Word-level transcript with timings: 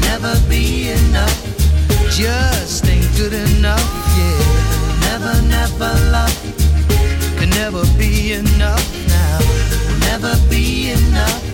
never 0.00 0.34
be 0.48 0.90
enough, 0.90 1.40
just 2.10 2.86
ain't 2.86 3.08
good 3.16 3.32
enough, 3.32 3.88
yeah. 4.18 4.40
Never, 5.06 5.34
never 5.48 5.92
love, 6.10 6.36
can 7.38 7.50
never 7.50 7.84
be 7.98 8.32
enough 8.32 8.86
now, 9.08 9.38
never 10.08 10.34
be 10.48 10.90
enough. 10.90 11.53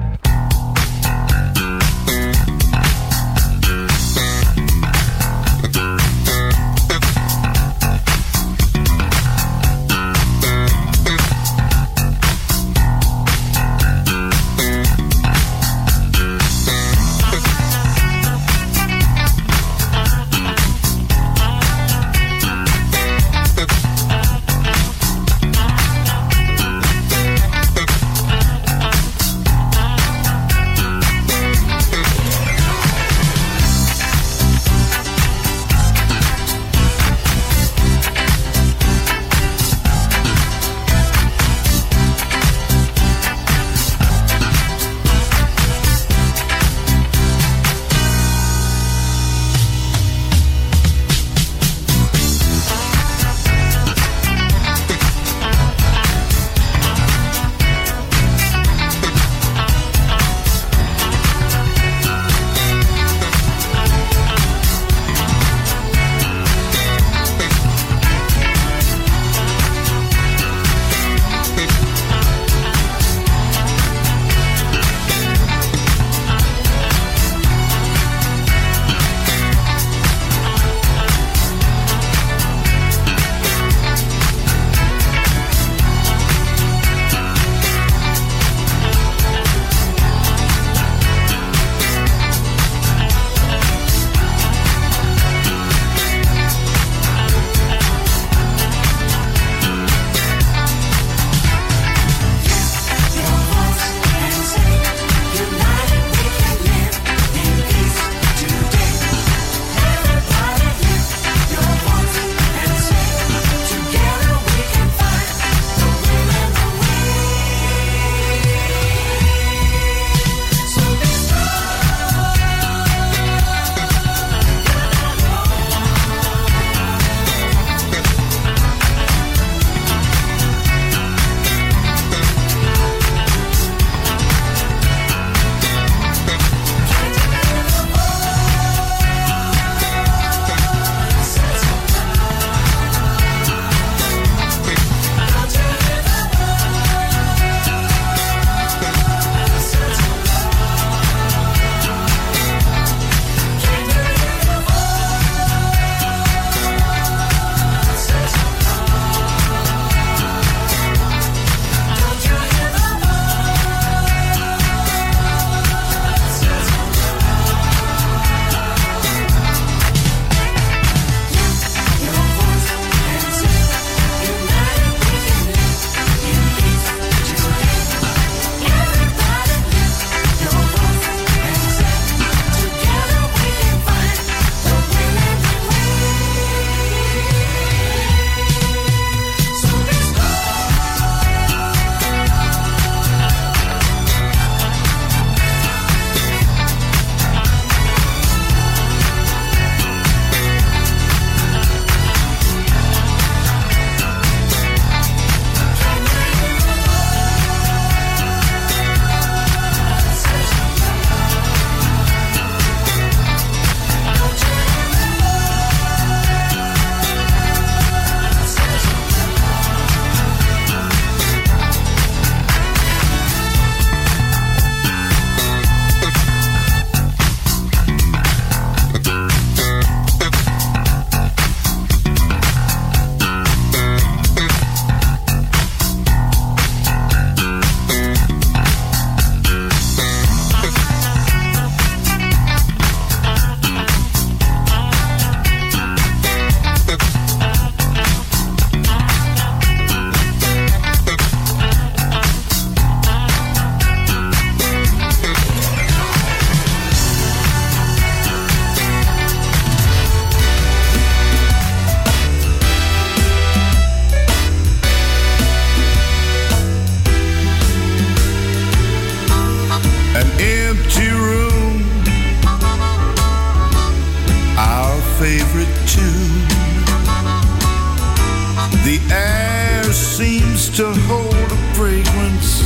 To 280.75 280.93
hold 281.07 281.51
a 281.51 281.73
fragrance 281.75 282.61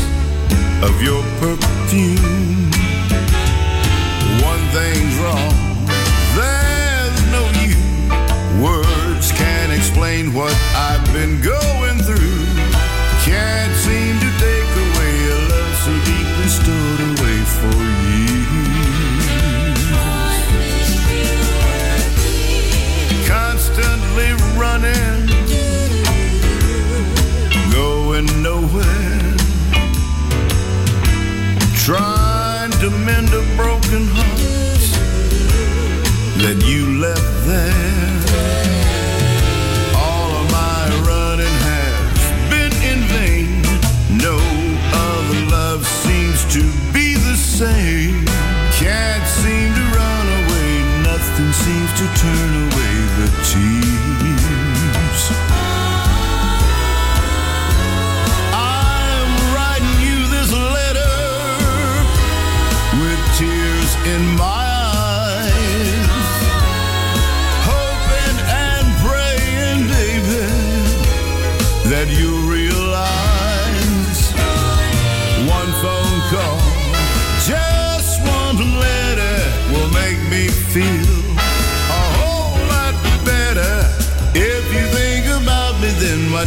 of 0.83 1.01
your 1.01 1.23
perfume. 1.39 2.69
One 4.43 4.61
thing's 4.69 5.15
wrong, 5.17 5.55
there's 6.35 7.21
no 7.31 7.43
you. 7.63 8.63
Words 8.63 9.31
can't 9.31 9.71
explain 9.71 10.35
what 10.35 10.55
baby, 11.13 11.41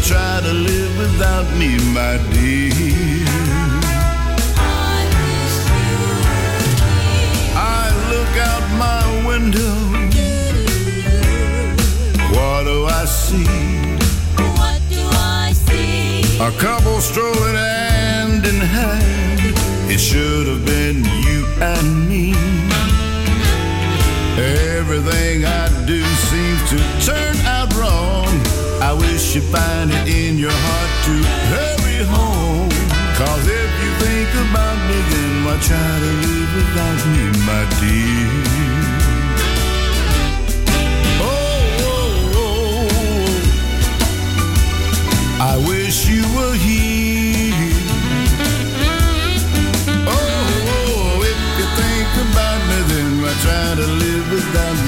Try 0.03 0.41
to 0.41 0.53
live 0.53 0.99
without 0.99 1.47
me, 1.59 1.77
my 1.93 2.17
dear. 2.33 3.27
I 7.55 7.91
look 8.13 8.35
out 8.51 8.65
my 8.79 9.03
window. 9.27 9.75
What 12.33 12.65
do 12.65 12.87
I 12.87 13.05
see? 13.05 13.45
What 14.57 14.81
do 14.89 15.05
I 15.13 15.53
see? 15.53 16.23
A 16.41 16.51
couple 16.53 17.01
strolling 17.01 17.57
hand 17.57 18.47
in 18.47 18.61
hand. 18.61 19.41
It 19.91 19.99
should 19.99 20.47
have 20.47 20.65
been 20.65 21.05
you 21.05 21.45
and 21.61 22.09
me. 22.09 22.38
unless 29.29 29.35
you 29.35 29.43
find 29.53 29.91
it 29.91 30.09
in 30.09 30.39
your 30.39 30.51
heart 30.53 30.91
to 31.05 31.13
hurry 31.53 32.05
home. 32.05 32.69
Cause 33.17 33.47
if 33.47 33.71
you 33.83 33.91
think 34.01 34.29
about 34.49 34.79
me, 34.89 34.97
then 35.11 35.45
why 35.45 35.57
try 35.61 35.99
to 36.05 36.13
live 36.25 36.55
without 36.57 37.07
me, 37.13 37.25
my 37.45 37.65
dear? 37.81 38.31
Oh, 41.21 41.29
oh, 41.81 42.35
oh. 42.35 42.89
I 45.41 45.57
wish 45.69 46.09
you 46.09 46.23
were 46.37 46.57
here. 46.57 47.75
Oh, 50.07 50.19
oh, 50.75 51.23
if 51.31 51.39
you 51.59 51.67
think 51.81 52.11
about 52.31 52.61
me, 52.69 52.79
then 52.93 53.11
I 53.25 53.33
try 53.45 53.69
to 53.75 53.87
live 54.05 54.27
without 54.31 54.79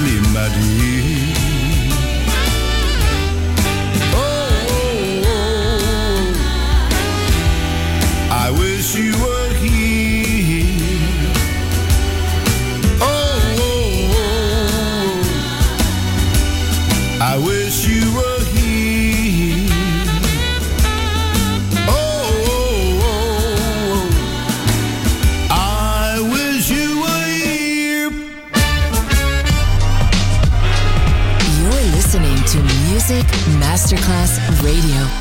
Masterclass 33.91 34.39
Radio. 34.63 35.20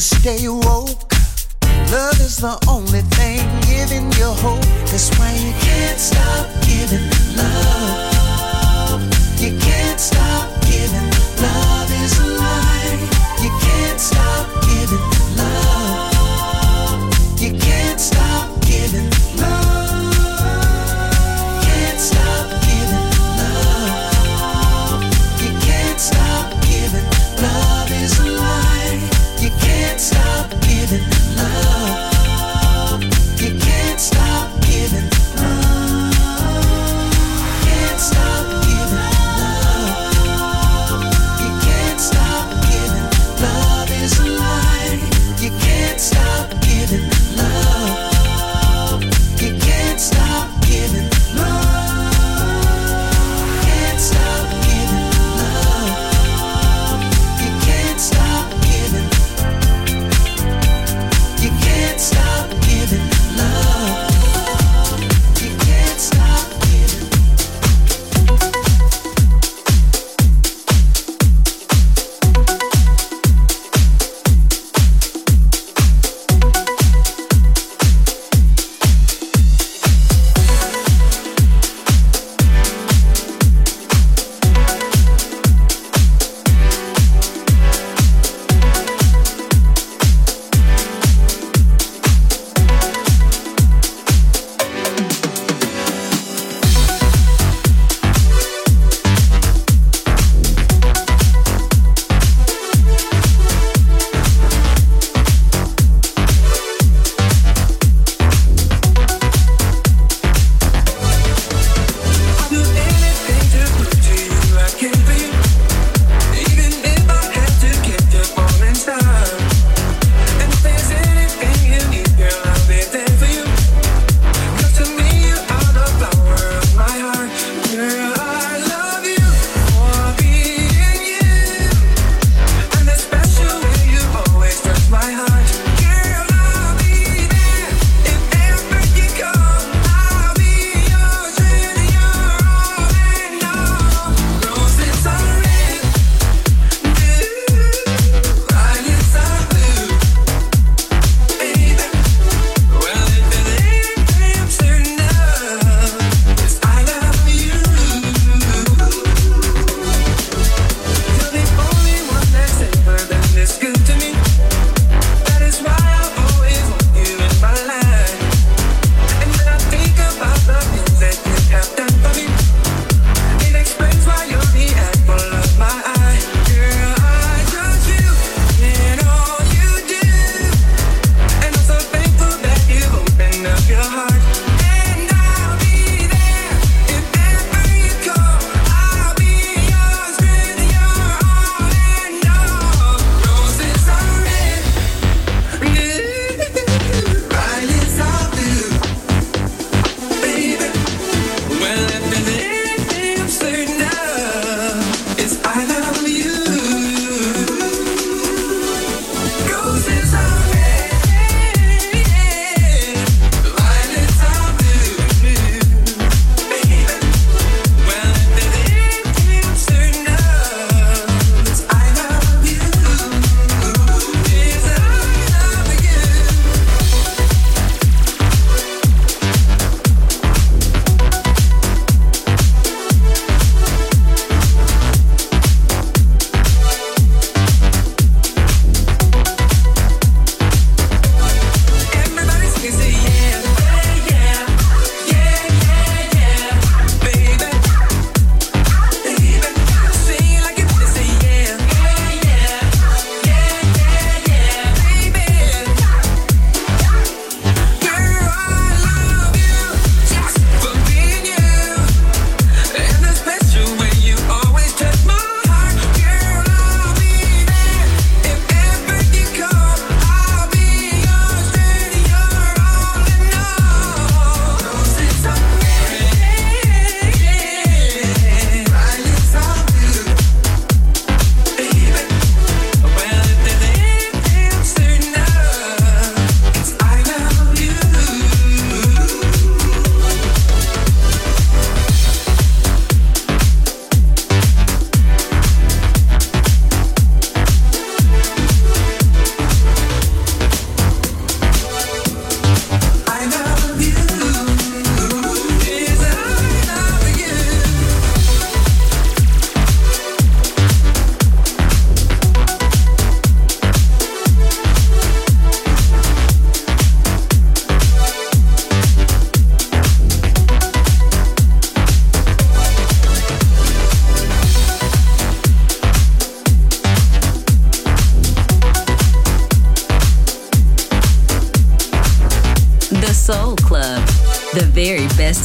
Stay 0.00 0.48
woke. 0.48 1.12
Love 1.92 2.18
is 2.20 2.38
the 2.38 2.56
only 2.68 3.02
thing 3.16 3.40
giving 3.68 4.10
you 4.12 4.32
hope. 4.40 4.64
That's 4.88 5.10
why 5.18 5.32
you 5.34 5.52
can't 5.60 5.98
stop 5.98 6.46
giving 6.64 7.04
love. 7.36 9.02
You 9.38 9.58
can't 9.58 10.00
stop 10.00 10.48
giving. 10.62 11.10
Love 11.44 11.90
is 12.02 12.18
alive. 12.18 13.00
You 13.42 13.50
can't 13.60 14.00
stop 14.00 14.46
giving 14.64 15.04
love. 15.36 17.02
You 17.38 17.58
can't 17.58 18.00
stop 18.00 18.39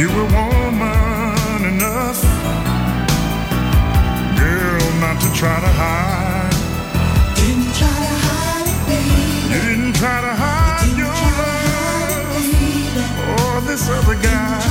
You 0.00 0.08
were 0.08 0.24
woman 0.32 1.60
enough, 1.74 2.22
girl, 4.40 4.86
not 4.98 5.20
to 5.20 5.30
try 5.34 5.60
to 5.60 5.72
hide. 5.82 6.56
Didn't 7.36 7.74
try 7.76 7.98
to 8.08 8.16
hide 8.24 8.68
it, 8.72 8.80
baby. 8.88 9.52
You 9.52 9.60
didn't 9.60 9.96
try 9.96 10.22
to 10.22 10.32
hide 10.42 10.88
you 10.96 11.04
your 11.04 11.12
love 11.36 12.32
it, 12.32 12.96
or 13.28 13.58
oh, 13.58 13.64
this 13.66 13.90
other 13.90 14.16
guy. 14.22 14.64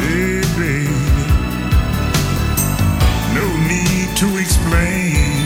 It, 0.00 0.42
hey, 0.42 0.42
baby, 0.58 0.90
no 3.38 3.46
need 3.68 4.08
to 4.16 4.38
explain. 4.42 5.41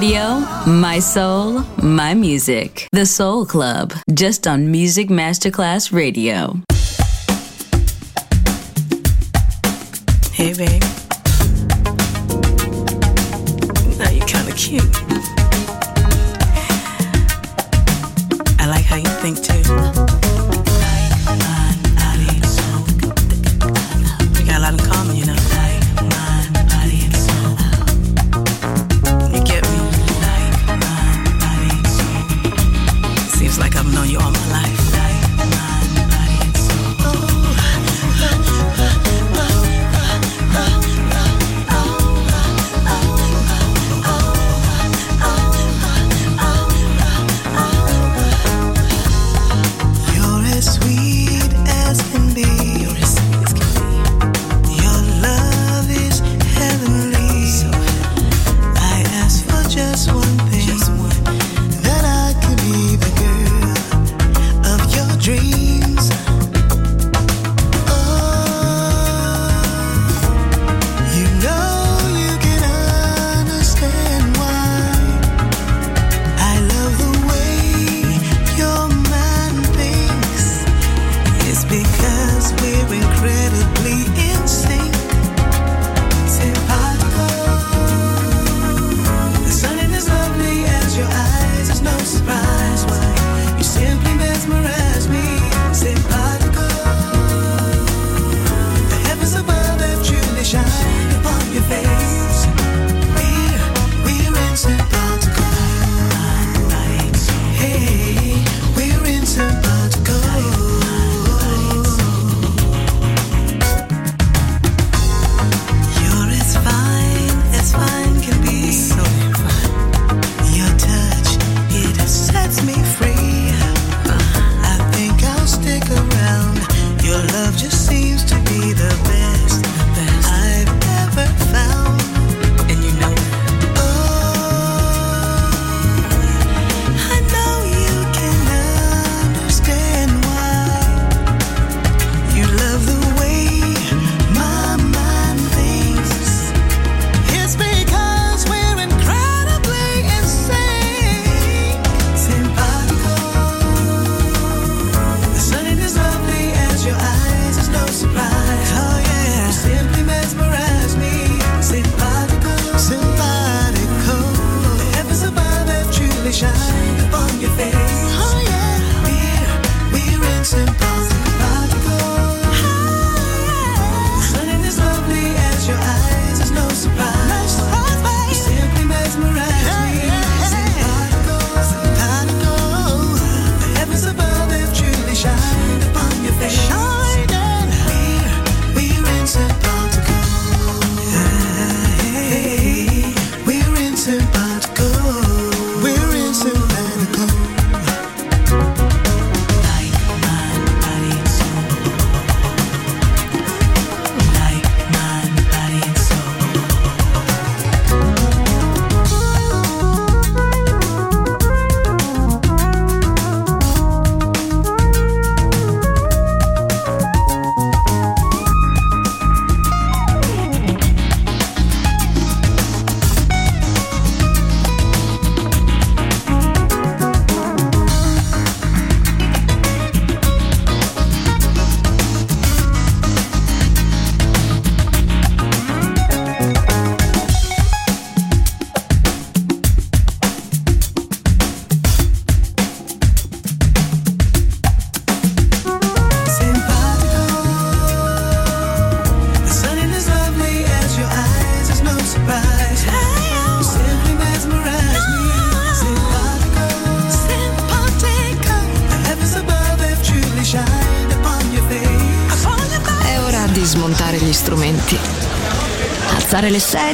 radio, 0.00 0.38
my 0.64 1.00
soul, 1.00 1.64
my 1.82 2.14
music. 2.14 2.86
The 2.92 3.04
Soul 3.04 3.44
Club, 3.44 3.92
just 4.14 4.46
on 4.46 4.70
Music 4.70 5.08
Masterclass 5.08 5.92
Radio. 5.92 6.60
Hey, 10.32 10.54
babe. 10.54 10.82
Now 13.98 14.10
you're 14.10 14.26
kind 14.26 14.48
of 14.48 14.56
cute. 14.56 14.97